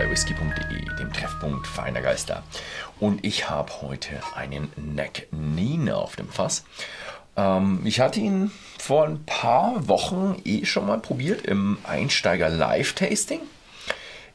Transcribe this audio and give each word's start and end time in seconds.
bei 0.00 0.10
whisky.de, 0.10 0.96
dem 0.98 1.12
Treffpunkt 1.12 1.66
feiner 1.66 2.00
Geister. 2.00 2.42
Und 3.00 3.22
ich 3.22 3.50
habe 3.50 3.82
heute 3.82 4.08
einen 4.34 4.72
Neck 4.76 5.28
Nine 5.30 5.94
auf 5.94 6.16
dem 6.16 6.30
Fass. 6.30 6.64
Ähm, 7.36 7.82
ich 7.84 8.00
hatte 8.00 8.18
ihn 8.18 8.50
vor 8.78 9.04
ein 9.04 9.22
paar 9.26 9.88
Wochen 9.88 10.40
eh 10.46 10.64
schon 10.64 10.86
mal 10.86 10.98
probiert 11.00 11.44
im 11.44 11.76
Einsteiger 11.84 12.48
Live-Tasting. 12.48 13.40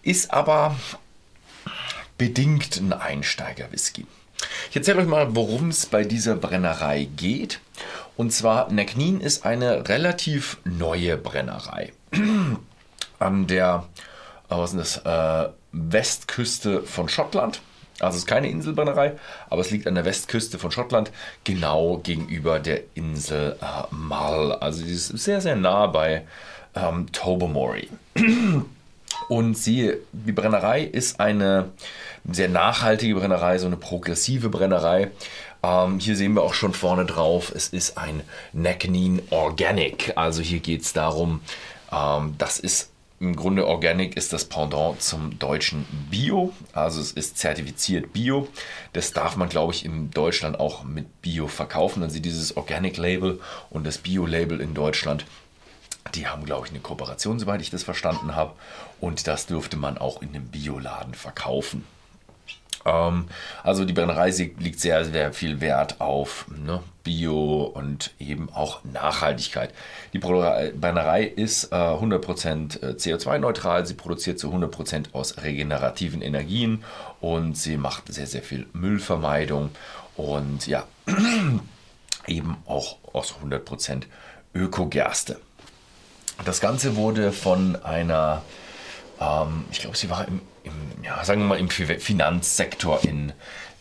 Ist 0.03 0.31
aber 0.31 0.75
bedingt 2.19 2.77
ein 2.77 2.93
Einsteiger-Whisky. 2.93 4.05
Ich 4.69 4.75
erzähle 4.75 4.99
euch 4.99 5.07
mal, 5.07 5.35
worum 5.35 5.69
es 5.69 5.87
bei 5.87 6.03
dieser 6.03 6.35
Brennerei 6.35 7.05
geht. 7.15 7.59
Und 8.15 8.31
zwar, 8.31 8.71
Necknin 8.71 9.19
ist 9.19 9.47
eine 9.47 9.89
relativ 9.89 10.57
neue 10.63 11.17
Brennerei. 11.17 11.91
An 13.17 13.47
der 13.47 13.87
was 14.49 14.73
ist 14.73 15.01
das, 15.05 15.45
äh, 15.45 15.49
Westküste 15.71 16.81
von 16.83 17.09
Schottland. 17.09 17.61
Also 17.99 18.17
es 18.17 18.23
ist 18.23 18.27
keine 18.27 18.49
Inselbrennerei, 18.49 19.13
aber 19.49 19.61
es 19.61 19.71
liegt 19.71 19.87
an 19.87 19.95
der 19.95 20.03
Westküste 20.03 20.59
von 20.59 20.71
Schottland, 20.71 21.11
genau 21.45 21.97
gegenüber 22.03 22.59
der 22.59 22.81
Insel 22.93 23.57
äh, 23.61 23.93
Mull. 23.93 24.51
Also 24.53 24.83
die 24.83 24.91
ist 24.91 25.07
sehr, 25.07 25.39
sehr 25.39 25.55
nah 25.55 25.87
bei 25.87 26.25
ähm, 26.75 27.11
Tobermory. 27.11 27.89
Und 29.29 29.57
sie, 29.57 29.93
die 30.11 30.33
Brennerei 30.33 30.83
ist 30.83 31.21
eine 31.21 31.69
sehr 32.29 32.49
nachhaltige 32.49 33.15
Brennerei, 33.15 33.57
so 33.57 33.67
eine 33.67 33.77
progressive 33.77 34.49
Brennerei. 34.49 35.11
Ähm, 35.63 35.99
hier 35.99 36.17
sehen 36.17 36.33
wir 36.33 36.43
auch 36.43 36.53
schon 36.53 36.73
vorne 36.73 37.05
drauf, 37.05 37.51
es 37.55 37.69
ist 37.69 37.97
ein 37.97 38.21
Necknin 38.51 39.21
Organic. 39.29 40.13
Also 40.15 40.41
hier 40.41 40.59
geht 40.59 40.81
es 40.81 40.91
darum, 40.91 41.41
ähm, 41.91 42.35
das 42.37 42.59
ist 42.59 42.91
im 43.25 43.35
Grunde 43.35 43.65
Organic 43.65 44.15
ist 44.15 44.33
das 44.33 44.45
Pendant 44.45 45.01
zum 45.01 45.39
deutschen 45.39 45.85
Bio. 46.11 46.53
Also 46.73 47.01
es 47.01 47.11
ist 47.11 47.37
zertifiziert 47.39 48.13
Bio. 48.13 48.47
Das 48.93 49.13
darf 49.13 49.35
man, 49.35 49.49
glaube 49.49 49.73
ich, 49.73 49.83
in 49.83 50.11
Deutschland 50.11 50.59
auch 50.59 50.83
mit 50.83 51.21
Bio 51.21 51.47
verkaufen. 51.47 52.03
Also 52.03 52.19
dieses 52.19 52.55
Organic 52.55 52.97
Label 52.97 53.39
und 53.71 53.85
das 53.85 53.97
Bio 53.97 54.27
Label 54.27 54.61
in 54.61 54.75
Deutschland, 54.75 55.25
die 56.13 56.27
haben, 56.27 56.45
glaube 56.45 56.67
ich, 56.67 56.71
eine 56.71 56.81
Kooperation, 56.81 57.39
soweit 57.39 57.61
ich 57.61 57.71
das 57.71 57.83
verstanden 57.83 58.35
habe. 58.35 58.53
Und 59.01 59.27
das 59.27 59.47
dürfte 59.47 59.75
man 59.75 59.97
auch 59.97 60.21
in 60.21 60.29
einem 60.29 60.47
Bioladen 60.47 61.15
verkaufen. 61.15 61.83
Ähm, 62.85 63.25
also 63.63 63.83
die 63.83 63.93
Brennerei 63.93 64.29
liegt 64.29 64.79
sehr, 64.79 65.03
sehr 65.05 65.33
viel 65.33 65.59
Wert 65.59 65.99
auf 65.99 66.45
ne, 66.49 66.81
Bio 67.03 67.63
und 67.63 68.11
eben 68.19 68.49
auch 68.53 68.83
Nachhaltigkeit. 68.83 69.73
Die 70.13 70.19
Brennerei 70.19 71.23
ist 71.23 71.71
äh, 71.71 71.75
100% 71.75 72.81
äh, 72.81 72.91
CO2-neutral, 72.93 73.85
sie 73.85 73.95
produziert 73.95 74.39
zu 74.39 74.51
100% 74.51 75.13
aus 75.13 75.37
regenerativen 75.43 76.21
Energien 76.21 76.83
und 77.19 77.57
sie 77.57 77.77
macht 77.77 78.13
sehr, 78.13 78.27
sehr 78.27 78.43
viel 78.43 78.67
Müllvermeidung 78.73 79.71
und 80.15 80.67
ja, 80.67 80.85
eben 82.27 82.57
auch 82.65 82.97
aus 83.13 83.35
100% 83.43 84.03
Ökogerste. 84.53 85.39
Das 86.43 86.59
Ganze 86.59 86.95
wurde 86.95 87.31
von 87.31 87.77
einer, 87.83 88.41
ähm, 89.19 89.65
ich 89.71 89.79
glaube, 89.79 89.97
sie 89.97 90.09
war 90.09 90.27
im 90.27 90.41
im, 90.65 91.03
ja, 91.03 91.23
sagen 91.23 91.41
wir 91.41 91.47
mal, 91.47 91.59
im 91.59 91.69
Finanzsektor 91.69 93.03
in, 93.03 93.33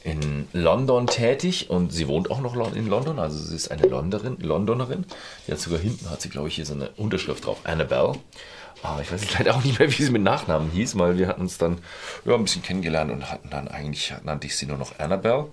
in 0.04 0.46
London 0.52 1.06
tätig 1.06 1.70
und 1.70 1.92
sie 1.92 2.08
wohnt 2.08 2.30
auch 2.30 2.40
noch 2.40 2.54
in 2.74 2.86
London, 2.86 3.18
also 3.18 3.38
sie 3.38 3.56
ist 3.56 3.70
eine 3.70 3.86
Londonerin. 3.86 4.38
Londonerin. 4.40 5.06
Die 5.46 5.52
hat 5.52 5.60
sogar 5.60 5.80
hinten, 5.80 6.10
hat 6.10 6.20
sie 6.20 6.28
glaube 6.28 6.48
ich 6.48 6.56
hier 6.56 6.66
so 6.66 6.74
eine 6.74 6.90
Unterschrift 6.90 7.46
drauf, 7.46 7.58
Annabelle. 7.64 8.14
Aber 8.82 9.00
ich 9.00 9.10
weiß 9.10 9.22
jetzt 9.22 9.38
leider 9.38 9.56
auch 9.56 9.64
nicht 9.64 9.78
mehr, 9.78 9.90
wie 9.90 10.02
sie 10.02 10.10
mit 10.10 10.22
Nachnamen 10.22 10.70
hieß, 10.70 10.98
weil 10.98 11.16
wir 11.16 11.26
hatten 11.26 11.40
uns 11.40 11.56
dann 11.56 11.78
ja, 12.26 12.34
ein 12.34 12.44
bisschen 12.44 12.62
kennengelernt 12.62 13.10
und 13.10 13.30
hatten 13.30 13.48
dann 13.48 13.66
eigentlich, 13.66 14.12
nannte 14.24 14.46
ich 14.46 14.56
sie 14.56 14.66
nur 14.66 14.76
noch 14.76 14.98
Annabelle. 14.98 15.50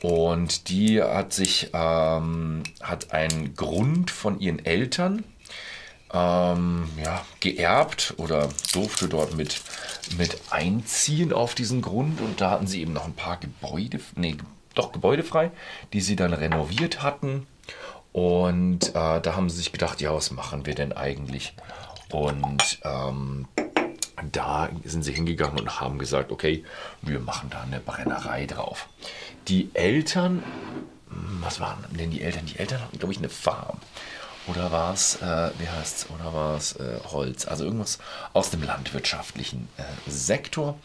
Und 0.00 0.68
die 0.68 1.00
hat 1.00 1.32
sich, 1.32 1.70
ähm, 1.74 2.62
hat 2.82 3.12
einen 3.12 3.54
Grund 3.54 4.10
von 4.10 4.40
ihren 4.40 4.64
Eltern 4.64 5.22
ähm, 6.12 6.88
ja, 7.02 7.24
geerbt 7.40 8.14
oder 8.18 8.48
durfte 8.72 9.08
dort 9.08 9.34
mit, 9.34 9.60
mit 10.16 10.36
einziehen 10.50 11.32
auf 11.32 11.54
diesen 11.54 11.82
Grund. 11.82 12.20
Und 12.20 12.40
da 12.40 12.50
hatten 12.50 12.66
sie 12.66 12.80
eben 12.80 12.92
noch 12.92 13.06
ein 13.06 13.14
paar 13.14 13.38
Gebäude, 13.38 14.00
nee, 14.14 14.36
doch 14.74 14.92
Gebäude 14.92 15.22
frei, 15.22 15.50
die 15.92 16.00
sie 16.00 16.16
dann 16.16 16.32
renoviert 16.32 17.02
hatten. 17.02 17.46
Und 18.12 18.90
äh, 18.90 19.20
da 19.20 19.36
haben 19.36 19.48
sie 19.48 19.56
sich 19.56 19.72
gedacht, 19.72 20.00
ja, 20.00 20.14
was 20.14 20.30
machen 20.30 20.66
wir 20.66 20.74
denn 20.74 20.92
eigentlich? 20.92 21.54
Und 22.10 22.78
ähm, 22.84 23.48
da 24.30 24.68
sind 24.84 25.02
sie 25.02 25.12
hingegangen 25.12 25.58
und 25.58 25.80
haben 25.80 25.98
gesagt, 25.98 26.30
okay, 26.30 26.64
wir 27.00 27.20
machen 27.20 27.48
da 27.50 27.62
eine 27.62 27.80
Brennerei 27.80 28.44
drauf. 28.44 28.88
Die 29.48 29.70
Eltern, 29.72 30.42
was 31.40 31.58
waren 31.58 31.84
denn 31.90 32.10
die 32.10 32.20
Eltern? 32.20 32.44
Die 32.46 32.58
Eltern 32.58 32.82
hatten, 32.82 32.98
glaube 32.98 33.12
ich, 33.12 33.18
eine 33.18 33.30
Farm. 33.30 33.78
Oder 34.48 34.72
war 34.72 34.92
es, 34.92 35.22
äh, 35.22 35.50
wie 35.58 35.68
heißt 35.68 36.08
oder 36.10 36.34
war 36.34 36.56
es 36.56 36.74
äh, 36.76 36.98
Holz? 37.04 37.46
Also 37.46 37.64
irgendwas 37.64 37.98
aus 38.32 38.50
dem 38.50 38.62
landwirtschaftlichen 38.62 39.68
äh, 39.76 40.10
Sektor. 40.10 40.78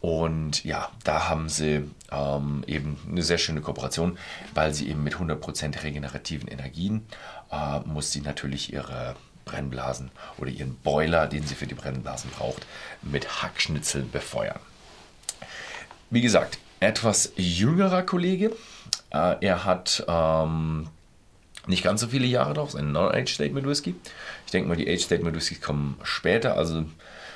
Und 0.00 0.64
ja, 0.64 0.90
da 1.04 1.28
haben 1.28 1.48
sie 1.48 1.90
ähm, 2.10 2.64
eben 2.66 2.98
eine 3.08 3.22
sehr 3.22 3.38
schöne 3.38 3.60
Kooperation, 3.60 4.18
weil 4.54 4.72
sie 4.72 4.88
eben 4.88 5.04
mit 5.04 5.16
100% 5.16 5.82
regenerativen 5.82 6.48
Energien 6.48 7.06
äh, 7.50 7.80
muss 7.80 8.12
sie 8.12 8.22
natürlich 8.22 8.72
ihre 8.72 9.14
Brennblasen 9.44 10.10
oder 10.38 10.50
ihren 10.50 10.76
Boiler, 10.76 11.26
den 11.26 11.46
sie 11.46 11.54
für 11.54 11.66
die 11.66 11.74
Brennblasen 11.74 12.30
braucht, 12.30 12.66
mit 13.02 13.42
Hackschnitzeln 13.42 14.10
befeuern. 14.10 14.60
Wie 16.10 16.20
gesagt, 16.20 16.58
etwas 16.80 17.32
jüngerer 17.36 18.02
Kollege. 18.02 18.52
Äh, 19.10 19.36
er 19.40 19.64
hat 19.64 20.04
ähm, 20.08 20.88
nicht 21.66 21.84
ganz 21.84 22.00
so 22.00 22.08
viele 22.08 22.26
Jahre 22.26 22.54
drauf, 22.54 22.70
ist 22.70 22.76
ein 22.76 22.92
Non-Age-Statement 22.92 23.66
Whisky. 23.66 23.94
Ich 24.46 24.52
denke 24.52 24.68
mal, 24.68 24.76
die 24.76 24.88
Age-Statement 24.88 25.36
Whiskys 25.36 25.60
kommen 25.60 25.96
später. 26.02 26.56
Also, 26.56 26.84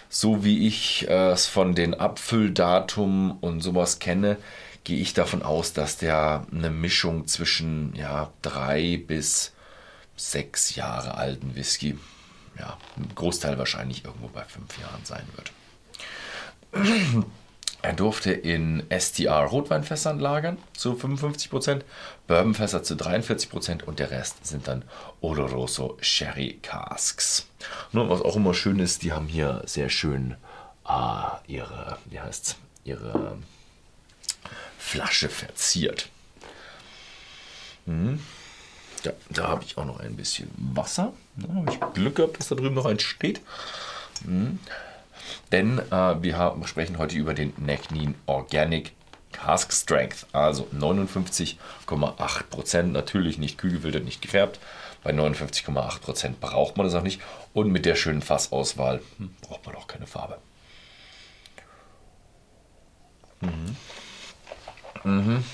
so 0.09 0.45
wie 0.45 0.67
ich 0.67 1.09
äh, 1.09 1.31
es 1.31 1.47
von 1.47 1.75
den 1.75 1.95
Abfülldatum 1.95 3.39
und 3.41 3.61
sowas 3.61 3.99
kenne, 3.99 4.37
gehe 4.85 4.99
ich 4.99 5.15
davon 5.15 5.43
aus, 5.43 5.73
dass 5.73 5.97
der 5.97 6.47
eine 6.53 6.71
Mischung 6.71 7.27
zwischen 7.27 7.95
ja, 7.97 8.33
drei 8.43 9.03
bis 9.05 9.53
sechs 10.17 10.77
Jahre 10.77 11.17
alten 11.17 11.55
Whisky, 11.57 11.99
ja, 12.59 12.79
ein 12.97 13.09
Großteil 13.15 13.59
wahrscheinlich 13.59 14.05
irgendwo 14.05 14.29
bei 14.29 14.45
fünf 14.45 14.79
Jahren 14.79 15.05
sein 15.05 15.27
wird. 15.35 15.53
Er 17.87 17.93
durfte 17.93 18.33
in 18.33 18.83
STR 18.91 19.45
Rotweinfässern 19.45 20.19
lagern 20.19 20.59
zu 20.73 20.95
55%, 20.95 21.83
Bourbonfässer 22.27 22.83
zu 22.83 22.95
43% 22.95 23.85
und 23.85 24.01
der 24.01 24.11
Rest 24.11 24.45
sind 24.45 24.67
dann 24.67 24.83
Oloroso 25.21 25.97
Sherry 26.01 26.59
Casks. 26.63 27.47
Nur 27.93 28.11
was 28.11 28.23
auch 28.23 28.35
immer 28.35 28.55
schön 28.55 28.81
ist, 28.81 29.05
die 29.05 29.13
haben 29.13 29.29
hier 29.29 29.63
sehr 29.67 29.89
schön 29.89 30.35
äh, 30.89 31.53
ihre, 31.53 31.99
wie 32.07 32.19
heißt's, 32.19 32.57
ihre 32.83 33.39
Flasche 34.77 35.29
verziert. 35.29 36.09
Hm. 37.85 38.19
Ja, 39.05 39.13
da 39.31 39.47
habe 39.47 39.63
ich 39.63 39.79
auch 39.79 39.85
noch 39.85 40.01
ein 40.01 40.17
bisschen 40.17 40.51
Wasser. 40.57 41.13
Da 41.37 41.55
habe 41.55 41.71
ich 41.71 41.79
Glück 41.95 42.17
gehabt, 42.17 42.41
dass 42.41 42.49
da 42.49 42.57
drüben 42.57 42.75
noch 42.75 42.87
eins 42.87 43.05
steht. 43.05 43.41
Hm. 44.25 44.59
Denn 45.57 45.79
äh, 45.79 46.23
wir 46.23 46.37
haben, 46.37 46.67
sprechen 46.67 46.99
heute 46.99 47.17
über 47.17 47.33
den 47.33 47.55
Necnin 47.57 48.15
Organic 48.27 48.93
Cask 49.33 49.73
Strength, 49.73 50.27
also 50.33 50.65
59,8%. 50.65 52.83
Natürlich 52.83 53.39
nicht 53.39 53.57
kühl 53.57 53.73
gefiltert, 53.73 54.05
nicht 54.05 54.21
gefärbt. 54.21 54.61
Bei 55.03 55.13
59,8% 55.13 56.35
braucht 56.39 56.77
man 56.77 56.85
das 56.85 56.95
auch 56.95 57.03
nicht. 57.03 57.23
Und 57.55 57.73
mit 57.73 57.87
der 57.87 57.95
schönen 57.95 58.21
Fassauswahl 58.21 59.01
hm, 59.17 59.35
braucht 59.41 59.65
man 59.65 59.77
auch 59.77 59.87
keine 59.87 60.07
Farbe. 60.07 60.37
Mhm. 63.41 63.77
Mhm. 65.05 65.45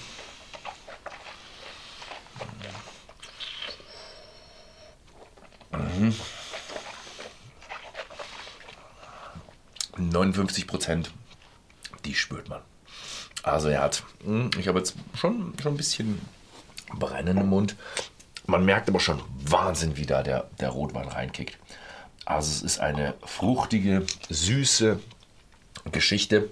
59 10.13 10.67
Prozent, 10.67 11.11
die 12.05 12.15
spürt 12.15 12.49
man. 12.49 12.61
Also 13.43 13.69
er 13.69 13.83
hat, 13.83 14.05
hm, 14.25 14.51
ich 14.59 14.69
habe 14.69 14.79
jetzt 14.79 14.95
schon, 15.15 15.55
schon 15.61 15.75
ein 15.75 15.77
bisschen 15.77 16.21
Brennen 16.95 17.39
im 17.39 17.49
Mund. 17.49 17.77
Man 18.47 18.65
merkt 18.65 18.89
aber 18.89 19.01
schon 19.01 19.23
Wahnsinn, 19.45 19.97
wie 19.97 20.07
da 20.07 20.23
der, 20.23 20.49
der 20.61 20.71
Rotwein 20.71 21.09
reinkickt. 21.09 21.59
Also 22.25 22.51
es 22.51 22.63
ist 22.63 22.81
eine 22.81 23.15
fruchtige, 23.25 24.05
süße 24.29 25.01
Geschichte. 25.91 26.51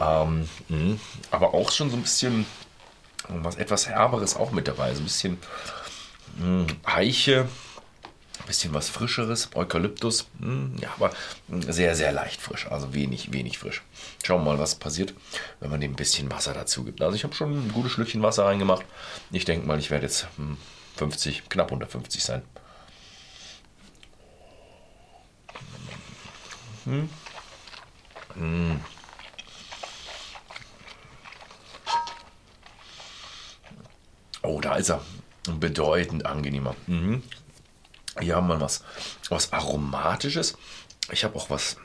Ähm, 0.00 0.48
hm, 0.68 1.00
aber 1.30 1.54
auch 1.54 1.70
schon 1.70 1.90
so 1.90 1.96
ein 1.96 2.02
bisschen 2.02 2.46
was 3.28 3.56
etwas 3.56 3.88
Herberes 3.88 4.36
auch 4.36 4.52
mit 4.52 4.68
dabei. 4.68 4.94
So 4.94 5.00
ein 5.00 5.04
bisschen 5.04 5.38
mh, 6.38 6.44
hm, 6.44 6.66
Bisschen 8.46 8.72
was 8.72 8.88
Frischeres, 8.88 9.50
Eukalyptus, 9.54 10.26
hm, 10.40 10.76
ja, 10.80 10.88
aber 10.96 11.10
sehr, 11.48 11.94
sehr 11.94 12.12
leicht 12.12 12.40
frisch, 12.40 12.66
also 12.70 12.94
wenig, 12.94 13.30
wenig 13.30 13.58
frisch. 13.58 13.82
Schauen 14.24 14.40
wir 14.42 14.52
mal, 14.52 14.58
was 14.58 14.76
passiert, 14.76 15.12
wenn 15.60 15.70
man 15.70 15.80
dem 15.82 15.92
ein 15.92 15.96
bisschen 15.96 16.30
Wasser 16.30 16.54
dazu 16.54 16.82
gibt. 16.82 17.02
Also 17.02 17.14
ich 17.14 17.24
habe 17.24 17.34
schon 17.34 17.52
ein 17.52 17.72
gutes 17.72 17.92
Schlückchen 17.92 18.22
Wasser 18.22 18.46
reingemacht. 18.46 18.86
Ich 19.30 19.44
denke 19.44 19.66
mal, 19.66 19.78
ich 19.78 19.90
werde 19.90 20.06
jetzt 20.06 20.26
50, 20.96 21.38
hm, 21.40 21.48
knapp 21.50 21.72
unter 21.72 21.86
50 21.86 22.24
sein. 22.24 22.42
Hm. 26.84 27.08
Hm. 28.34 28.80
Oh, 34.42 34.60
da 34.60 34.76
ist 34.76 34.88
er. 34.88 35.02
Bedeutend 35.58 36.24
angenehmer. 36.24 36.74
Mhm. 36.86 37.22
Hier 38.20 38.36
haben 38.36 38.48
wir 38.48 38.60
was, 38.60 38.82
was 39.28 39.52
Aromatisches. 39.52 40.56
Ich 41.12 41.24
habe 41.24 41.36
auch 41.36 41.50
was 41.50 41.76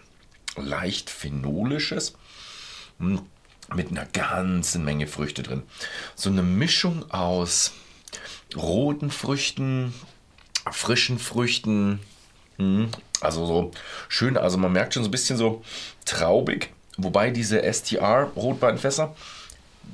leicht 0.55 1.09
Phenolisches. 1.09 2.13
Hm, 2.99 3.21
mit 3.73 3.91
einer 3.91 4.05
ganzen 4.05 4.83
Menge 4.83 5.07
Früchte 5.07 5.43
drin. 5.43 5.63
So 6.15 6.29
eine 6.29 6.43
Mischung 6.43 7.09
aus 7.11 7.71
roten 8.55 9.09
Früchten, 9.09 9.93
frischen 10.71 11.19
Früchten. 11.19 11.99
Hm, 12.57 12.89
also 13.21 13.45
so 13.45 13.71
schön, 14.09 14.37
also 14.37 14.57
man 14.57 14.73
merkt 14.73 14.93
schon 14.93 15.03
so 15.03 15.09
ein 15.09 15.11
bisschen 15.11 15.37
so 15.37 15.63
traubig. 16.05 16.71
Wobei 16.97 17.31
diese 17.31 17.63
STR-Rotweinfässer 17.63 19.15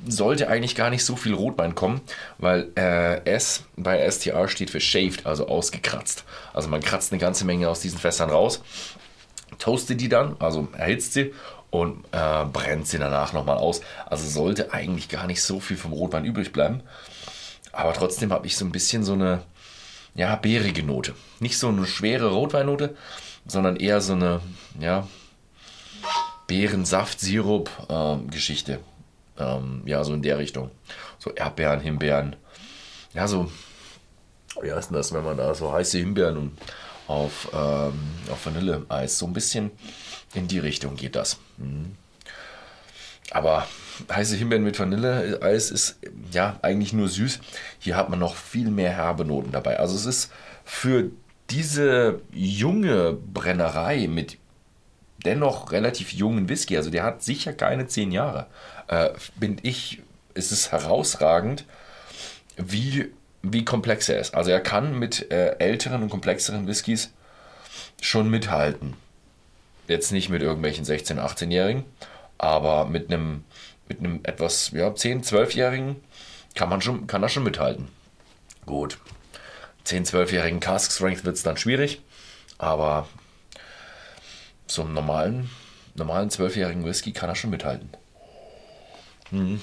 sollte 0.06 0.48
eigentlich 0.48 0.74
gar 0.74 0.90
nicht 0.90 1.04
so 1.04 1.16
viel 1.16 1.34
Rotwein 1.34 1.74
kommen, 1.74 2.00
weil 2.38 2.68
äh, 2.76 3.24
S 3.24 3.64
bei 3.76 4.08
STR 4.10 4.48
steht 4.48 4.70
für 4.70 4.80
shaved, 4.80 5.26
also 5.26 5.48
ausgekratzt. 5.48 6.24
Also 6.54 6.68
man 6.68 6.80
kratzt 6.80 7.12
eine 7.12 7.20
ganze 7.20 7.44
Menge 7.44 7.68
aus 7.68 7.80
diesen 7.80 7.98
Fässern 7.98 8.30
raus, 8.30 8.62
toastet 9.58 10.00
die 10.00 10.08
dann, 10.08 10.36
also 10.38 10.68
erhitzt 10.76 11.12
sie 11.12 11.34
und 11.70 12.04
äh, 12.12 12.44
brennt 12.46 12.88
sie 12.88 12.98
danach 12.98 13.32
nochmal 13.32 13.58
aus. 13.58 13.80
Also 14.06 14.28
sollte 14.28 14.72
eigentlich 14.72 15.08
gar 15.08 15.26
nicht 15.26 15.42
so 15.42 15.60
viel 15.60 15.76
vom 15.76 15.92
Rotwein 15.92 16.24
übrig 16.24 16.52
bleiben. 16.52 16.82
Aber 17.72 17.92
trotzdem 17.92 18.32
habe 18.32 18.46
ich 18.46 18.56
so 18.56 18.64
ein 18.64 18.72
bisschen 18.72 19.04
so 19.04 19.12
eine 19.12 19.42
ja, 20.14 20.34
beerige 20.36 20.82
Note. 20.82 21.14
Nicht 21.38 21.58
so 21.58 21.68
eine 21.68 21.86
schwere 21.86 22.32
Rotweinnote, 22.32 22.96
sondern 23.46 23.76
eher 23.76 24.00
so 24.00 24.14
eine 24.14 24.40
ja, 24.78 25.06
Beerensaft-Sirup-Geschichte. 26.48 28.72
Ähm, 28.72 28.80
ähm, 29.40 29.82
ja, 29.86 30.04
so 30.04 30.14
in 30.14 30.22
der 30.22 30.38
Richtung. 30.38 30.70
So 31.18 31.30
Erdbeeren, 31.30 31.80
Himbeeren. 31.80 32.36
Ja, 33.14 33.26
so, 33.26 33.50
wie 34.62 34.72
heißt 34.72 34.90
denn 34.90 34.96
das, 34.96 35.12
wenn 35.12 35.24
man 35.24 35.36
da 35.36 35.54
so 35.54 35.72
heiße 35.72 35.98
Himbeeren 35.98 36.36
und 36.36 36.58
auf, 37.08 37.48
ähm, 37.52 37.98
auf 38.30 38.46
Vanilleeis, 38.46 39.18
so 39.18 39.26
ein 39.26 39.32
bisschen 39.32 39.72
in 40.34 40.46
die 40.46 40.60
Richtung 40.60 40.94
geht 40.94 41.16
das. 41.16 41.38
Mhm. 41.56 41.96
Aber 43.32 43.66
heiße 44.10 44.36
Himbeeren 44.36 44.64
mit 44.64 44.78
Vanilleeis 44.78 45.70
ist 45.70 45.98
ja 46.32 46.58
eigentlich 46.62 46.92
nur 46.92 47.08
süß. 47.08 47.40
Hier 47.78 47.96
hat 47.96 48.10
man 48.10 48.18
noch 48.18 48.36
viel 48.36 48.70
mehr 48.70 48.90
herbe 48.90 49.24
Noten 49.24 49.52
dabei. 49.52 49.78
Also 49.78 49.96
es 49.96 50.06
ist 50.06 50.32
für 50.64 51.10
diese 51.50 52.20
junge 52.32 53.12
Brennerei 53.12 54.06
mit 54.08 54.38
dennoch 55.24 55.72
relativ 55.72 56.12
jungen 56.12 56.48
Whisky, 56.48 56.76
also 56.76 56.90
der 56.90 57.04
hat 57.04 57.22
sicher 57.22 57.52
keine 57.52 57.86
zehn 57.86 58.12
Jahre, 58.12 58.46
äh, 58.88 59.10
bin 59.36 59.58
ich, 59.62 60.02
ist 60.34 60.52
es 60.52 60.72
herausragend, 60.72 61.64
wie, 62.56 63.12
wie 63.42 63.64
komplex 63.64 64.08
er 64.08 64.20
ist. 64.20 64.34
Also 64.34 64.50
er 64.50 64.60
kann 64.60 64.98
mit 64.98 65.30
äh, 65.30 65.56
älteren 65.58 66.02
und 66.02 66.10
komplexeren 66.10 66.66
Whiskys 66.66 67.12
schon 68.00 68.30
mithalten. 68.30 68.94
Jetzt 69.88 70.12
nicht 70.12 70.28
mit 70.28 70.42
irgendwelchen 70.42 70.84
16-, 70.84 71.18
18-Jährigen, 71.18 71.84
aber 72.38 72.86
mit 72.86 73.12
einem 73.12 73.44
mit 73.90 73.98
einem 73.98 74.20
etwas 74.22 74.70
ja, 74.70 74.88
10-, 74.88 75.28
12-Jährigen 75.28 75.96
kann 76.54 76.68
man 76.68 76.80
schon, 76.80 77.06
kann 77.08 77.22
er 77.22 77.28
schon 77.28 77.42
mithalten. 77.42 77.88
Gut. 78.64 78.98
10-, 79.84 80.08
12-jährigen 80.08 80.60
Cask 80.60 80.92
Strength 80.92 81.24
wird 81.24 81.36
es 81.36 81.42
dann 81.42 81.56
schwierig, 81.56 82.00
aber 82.56 83.08
so 84.70 84.82
einem 84.82 84.94
normalen, 84.94 85.50
normalen 85.94 86.30
12-jährigen 86.30 86.84
Whisky 86.84 87.12
kann 87.12 87.28
er 87.28 87.34
schon 87.34 87.50
mithalten. 87.50 87.90
Mhm. 89.30 89.60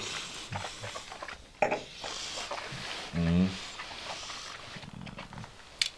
Mhm. 3.14 3.50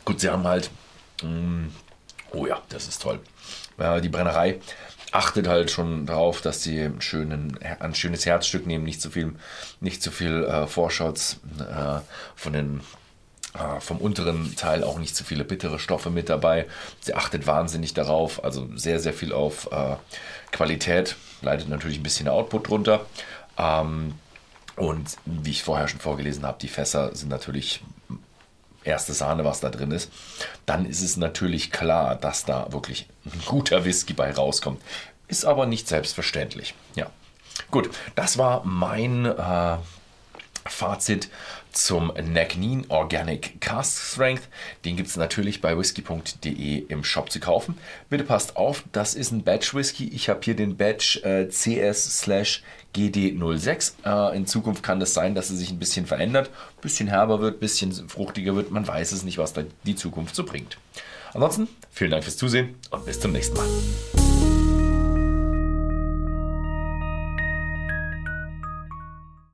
Gut, 0.04 0.20
sie 0.20 0.30
haben 0.30 0.46
halt. 0.46 0.70
Mhm. 1.22 1.72
Oh 2.32 2.46
ja, 2.46 2.62
das 2.68 2.88
ist 2.88 3.02
toll. 3.02 3.20
die 4.02 4.08
Brennerei 4.08 4.60
achtet 5.12 5.48
halt 5.48 5.70
schon 5.70 6.06
darauf, 6.06 6.40
dass 6.40 6.62
sie 6.62 6.90
schönen, 7.00 7.58
ein 7.80 7.94
schönes 7.94 8.26
Herzstück 8.26 8.66
nehmen, 8.66 8.84
nicht 8.84 9.00
zu 9.00 9.10
viel, 9.10 9.34
nicht 9.80 10.02
zu 10.02 10.10
viel 10.10 10.44
äh, 10.44 10.66
Vorschauts 10.66 11.40
äh, 11.58 12.00
von 12.36 12.52
den 12.52 12.78
äh, 12.78 12.82
vom 13.80 13.98
unteren 13.98 14.54
Teil 14.56 14.84
auch 14.84 14.98
nicht 14.98 15.16
zu 15.16 15.24
viele 15.24 15.44
bittere 15.44 15.78
Stoffe 15.78 16.10
mit 16.10 16.28
dabei. 16.28 16.66
Sie 17.00 17.14
achtet 17.14 17.46
wahnsinnig 17.46 17.94
darauf, 17.94 18.44
also 18.44 18.68
sehr, 18.76 19.00
sehr 19.00 19.12
viel 19.12 19.32
auf 19.32 19.70
äh, 19.72 19.96
Qualität, 20.52 21.16
leidet 21.42 21.68
natürlich 21.68 21.98
ein 21.98 22.02
bisschen 22.04 22.28
Output 22.28 22.68
drunter. 22.68 23.06
Ähm, 23.58 24.14
und 24.76 25.16
wie 25.24 25.50
ich 25.50 25.62
vorher 25.62 25.88
schon 25.88 26.00
vorgelesen 26.00 26.46
habe, 26.46 26.58
die 26.60 26.68
Fässer 26.68 27.14
sind 27.14 27.28
natürlich 27.28 27.82
erste 28.84 29.12
Sahne, 29.12 29.44
was 29.44 29.60
da 29.60 29.68
drin 29.68 29.90
ist. 29.90 30.10
Dann 30.64 30.86
ist 30.86 31.02
es 31.02 31.16
natürlich 31.16 31.70
klar, 31.70 32.14
dass 32.14 32.44
da 32.44 32.72
wirklich 32.72 33.08
ein 33.26 33.42
guter 33.46 33.84
Whisky 33.84 34.12
bei 34.12 34.30
rauskommt. 34.32 34.80
Ist 35.28 35.44
aber 35.44 35.66
nicht 35.66 35.88
selbstverständlich. 35.88 36.74
Ja. 36.94 37.10
Gut, 37.70 37.90
das 38.14 38.38
war 38.38 38.64
mein 38.64 39.26
äh, 39.26 39.76
Fazit 40.66 41.28
zum 41.72 42.12
Nagnin 42.32 42.84
Organic 42.88 43.60
Cast 43.60 44.12
Strength. 44.12 44.48
Den 44.84 44.96
gibt 44.96 45.08
es 45.08 45.16
natürlich 45.16 45.60
bei 45.60 45.78
whisky.de 45.78 46.78
im 46.88 47.04
Shop 47.04 47.30
zu 47.30 47.38
kaufen. 47.40 47.78
Bitte 48.08 48.24
passt 48.24 48.56
auf, 48.56 48.82
das 48.92 49.14
ist 49.14 49.30
ein 49.30 49.42
Batch 49.42 49.74
Whisky. 49.74 50.08
Ich 50.08 50.28
habe 50.28 50.40
hier 50.42 50.56
den 50.56 50.76
Batch 50.76 51.22
äh, 51.24 51.48
CS/GD06. 51.48 53.92
Äh, 54.04 54.36
in 54.36 54.46
Zukunft 54.46 54.82
kann 54.82 55.00
es 55.00 55.10
das 55.10 55.14
sein, 55.14 55.34
dass 55.34 55.50
er 55.50 55.56
sich 55.56 55.70
ein 55.70 55.78
bisschen 55.78 56.06
verändert, 56.06 56.48
ein 56.48 56.82
bisschen 56.82 57.08
herber 57.08 57.40
wird, 57.40 57.56
ein 57.56 57.60
bisschen 57.60 57.92
fruchtiger 58.08 58.56
wird. 58.56 58.70
Man 58.70 58.86
weiß 58.86 59.12
es 59.12 59.22
nicht, 59.22 59.38
was 59.38 59.52
da 59.52 59.62
die 59.84 59.96
Zukunft 59.96 60.34
so 60.34 60.44
bringt. 60.44 60.78
Ansonsten 61.32 61.68
vielen 61.90 62.10
Dank 62.10 62.24
fürs 62.24 62.36
Zusehen 62.36 62.74
und 62.90 63.06
bis 63.06 63.20
zum 63.20 63.32
nächsten 63.32 63.56
Mal. 63.56 63.66